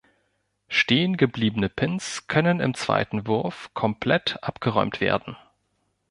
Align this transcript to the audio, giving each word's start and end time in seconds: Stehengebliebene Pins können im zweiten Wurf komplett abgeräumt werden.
Stehengebliebene 0.67 1.69
Pins 1.69 2.25
können 2.25 2.59
im 2.59 2.73
zweiten 2.73 3.27
Wurf 3.27 3.69
komplett 3.75 4.39
abgeräumt 4.41 4.99
werden. 4.99 5.37